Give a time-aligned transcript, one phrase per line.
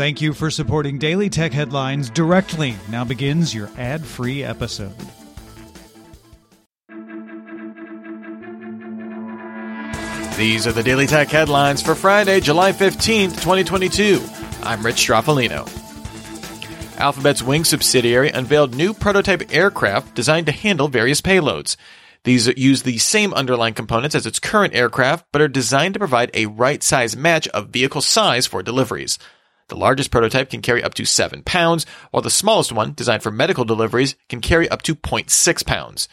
[0.00, 2.74] Thank you for supporting Daily Tech Headlines directly.
[2.88, 4.96] Now begins your ad free episode.
[10.38, 14.24] These are the Daily Tech headlines for Friday, July 15th, 2022.
[14.62, 15.68] I'm Rich Stroffolino.
[16.98, 21.76] Alphabet's Wing subsidiary unveiled new prototype aircraft designed to handle various payloads.
[22.24, 26.30] These use the same underlying components as its current aircraft, but are designed to provide
[26.32, 29.18] a right size match of vehicle size for deliveries.
[29.70, 33.30] The largest prototype can carry up to 7 pounds, while the smallest one, designed for
[33.30, 36.08] medical deliveries, can carry up to 0.6 pounds.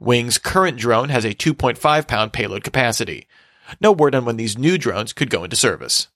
[0.00, 3.26] Wing's current drone has a 2.5 pound payload capacity.
[3.78, 6.08] No word on when these new drones could go into service.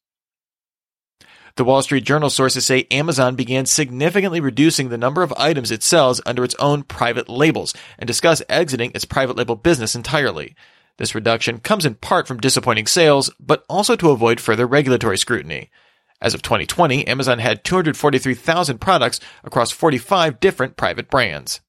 [1.56, 5.82] The Wall Street Journal sources say Amazon began significantly reducing the number of items it
[5.82, 10.56] sells under its own private labels and discuss exiting its private label business entirely.
[10.96, 15.70] This reduction comes in part from disappointing sales, but also to avoid further regulatory scrutiny.
[16.20, 21.60] As of 2020, Amazon had 243,000 products across 45 different private brands.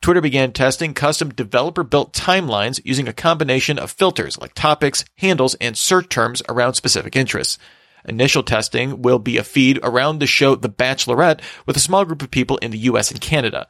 [0.00, 5.54] Twitter began testing custom developer built timelines using a combination of filters like topics, handles,
[5.60, 7.56] and search terms around specific interests.
[8.04, 12.20] Initial testing will be a feed around the show The Bachelorette with a small group
[12.20, 13.68] of people in the US and Canada.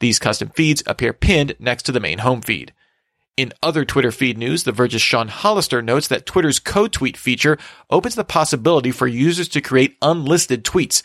[0.00, 2.72] These custom feeds appear pinned next to the main home feed.
[3.36, 7.58] In other Twitter feed news, The Verge's Sean Hollister notes that Twitter's co-tweet feature
[7.90, 11.02] opens the possibility for users to create unlisted tweets.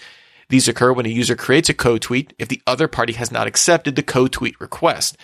[0.48, 3.96] These occur when a user creates a co-tweet if the other party has not accepted
[3.96, 5.18] the co-tweet request.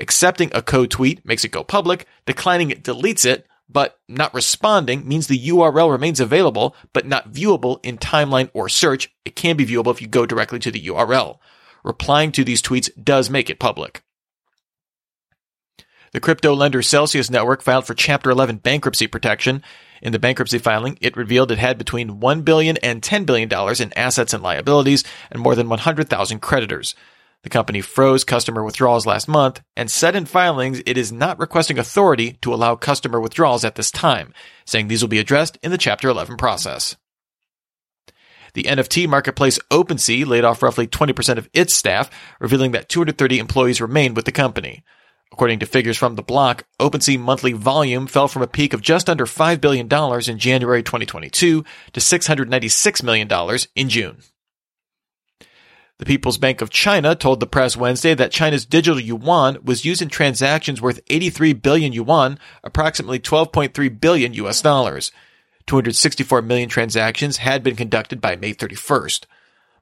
[0.00, 5.26] Accepting a co-tweet makes it go public, declining it deletes it, but not responding means
[5.26, 9.14] the URL remains available, but not viewable in timeline or search.
[9.26, 11.36] It can be viewable if you go directly to the URL.
[11.84, 14.02] Replying to these tweets does make it public.
[16.12, 19.62] The crypto lender Celsius Network filed for Chapter 11 bankruptcy protection.
[20.02, 23.92] In the bankruptcy filing, it revealed it had between $1 billion and $10 billion in
[23.98, 26.94] assets and liabilities and more than 100,000 creditors.
[27.42, 31.78] The company froze customer withdrawals last month and said in filings it is not requesting
[31.78, 34.32] authority to allow customer withdrawals at this time,
[34.64, 36.96] saying these will be addressed in the Chapter 11 process.
[38.54, 43.80] The NFT marketplace OpenSea laid off roughly 20% of its staff, revealing that 230 employees
[43.80, 44.82] remain with the company.
[45.32, 49.10] According to figures from the block, OpenSea monthly volume fell from a peak of just
[49.10, 54.18] under $5 billion in January 2022 to $696 million in June.
[55.98, 60.02] The People's Bank of China told the press Wednesday that China's digital yuan was used
[60.02, 65.10] in transactions worth 83 billion yuan, approximately 12.3 billion US dollars.
[65.66, 69.24] 264 million transactions had been conducted by May 31st.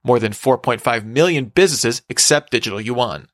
[0.05, 3.29] More than 4.5 million businesses accept digital yuan.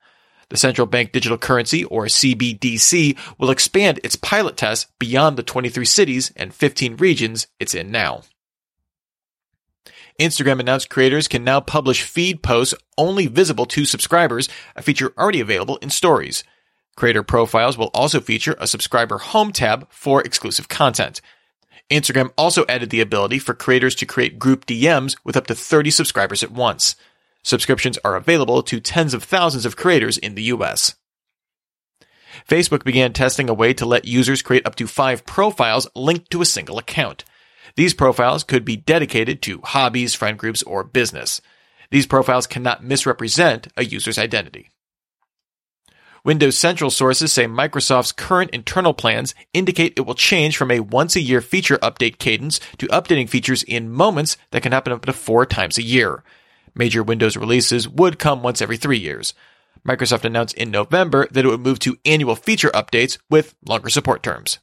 [0.51, 5.85] The central bank digital currency, or CBDC, will expand its pilot tests beyond the 23
[5.85, 8.23] cities and 15 regions it's in now.
[10.21, 15.41] Instagram announced creators can now publish feed posts only visible to subscribers, a feature already
[15.41, 16.45] available in stories.
[16.95, 21.23] Creator profiles will also feature a subscriber home tab for exclusive content.
[21.91, 25.91] Instagram also added the ability for creators to create group DMs with up to 30
[25.91, 26.97] subscribers at once.
[27.43, 30.95] Subscriptions are available to tens of thousands of creators in the US.
[32.49, 36.43] Facebook began testing a way to let users create up to five profiles linked to
[36.43, 37.25] a single account.
[37.77, 41.41] These profiles could be dedicated to hobbies, friend groups, or business.
[41.91, 44.71] These profiles cannot misrepresent a user's identity.
[46.23, 51.17] Windows Central sources say Microsoft's current internal plans indicate it will change from a once
[51.17, 55.13] a year feature update cadence to updating features in moments that can happen up to
[55.15, 56.23] four times a year.
[56.75, 59.35] Major Windows releases would come once every three years.
[59.87, 64.23] Microsoft announced in November that it would move to annual feature updates with longer support
[64.23, 64.59] terms.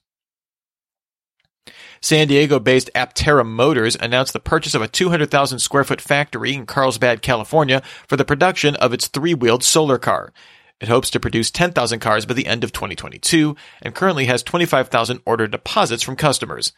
[2.02, 6.66] San Diego based Aptera Motors announced the purchase of a 200,000 square foot factory in
[6.66, 10.32] Carlsbad, California for the production of its three wheeled solar car.
[10.80, 15.22] It hopes to produce 10,000 cars by the end of 2022 and currently has 25,000
[15.26, 16.72] order deposits from customers.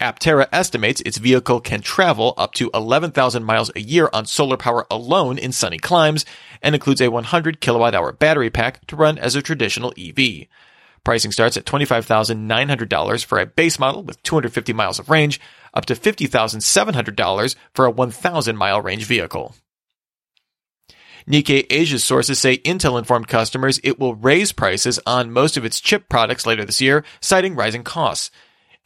[0.00, 4.86] Aptera estimates its vehicle can travel up to 11,000 miles a year on solar power
[4.90, 6.26] alone in sunny climes
[6.60, 10.48] and includes a 100 kilowatt hour battery pack to run as a traditional EV.
[11.02, 15.40] Pricing starts at $25,900 for a base model with 250 miles of range,
[15.72, 19.54] up to $50,700 for a 1,000 mile range vehicle.
[21.26, 25.80] Nikkei Asia's sources say Intel informed customers it will raise prices on most of its
[25.80, 28.30] chip products later this year, citing rising costs.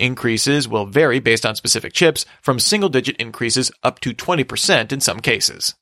[0.00, 5.00] Increases will vary based on specific chips, from single digit increases up to 20% in
[5.00, 5.74] some cases.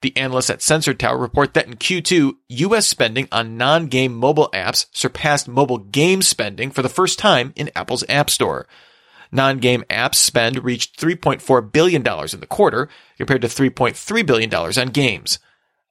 [0.00, 4.48] The analysts at Sensor Tower report that in Q2, US spending on non game mobile
[4.54, 8.68] apps surpassed mobile game spending for the first time in Apple's App Store.
[9.32, 15.40] Non-game apps spend reached $3.4 billion in the quarter, compared to $3.3 billion on games.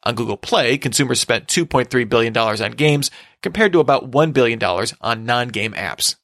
[0.03, 3.11] On Google Play, consumers spent $2.3 billion on games,
[3.41, 4.63] compared to about $1 billion
[5.01, 6.15] on non-game apps.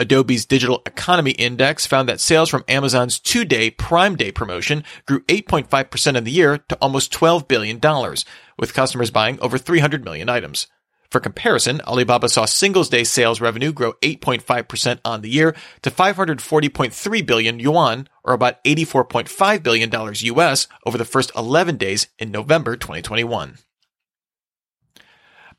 [0.00, 6.16] Adobe's Digital Economy Index found that sales from Amazon's two-day Prime Day promotion grew 8.5%
[6.16, 7.78] in the year to almost $12 billion,
[8.58, 10.66] with customers buying over 300 million items.
[11.10, 17.26] For comparison, Alibaba saw Singles Day sales revenue grow 8.5% on the year to 540.3
[17.26, 23.58] billion yuan, or about $84.5 billion US over the first 11 days in November 2021.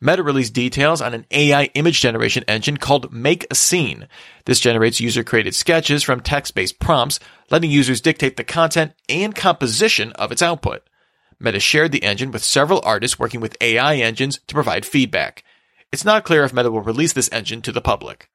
[0.04, 4.08] Meta released details on an AI image generation engine called Make a Scene.
[4.46, 7.20] This generates user created sketches from text based prompts,
[7.52, 10.82] letting users dictate the content and composition of its output.
[11.40, 15.44] Meta shared the engine with several artists working with AI engines to provide feedback.
[15.92, 18.28] It's not clear if Meta will release this engine to the public.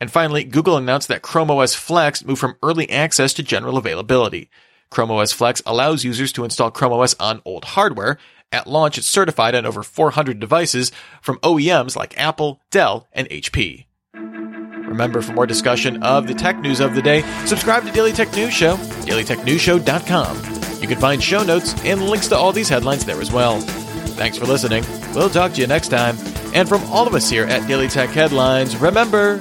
[0.00, 4.50] And finally, Google announced that Chrome OS Flex moved from early access to general availability.
[4.90, 8.18] Chrome OS Flex allows users to install Chrome OS on old hardware,
[8.52, 10.92] at launch, it's certified on over 400 devices
[11.22, 13.86] from OEMs like Apple, Dell, and HP.
[14.14, 18.34] Remember, for more discussion of the tech news of the day, subscribe to Daily Tech
[18.34, 18.76] News Show,
[19.06, 20.82] dailytechnewsshow.com.
[20.82, 23.60] You can find show notes and links to all these headlines there as well.
[23.60, 24.84] Thanks for listening.
[25.14, 26.16] We'll talk to you next time.
[26.52, 29.38] And from all of us here at Daily Tech Headlines, remember,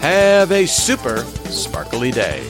[0.00, 2.44] have a super sparkly day.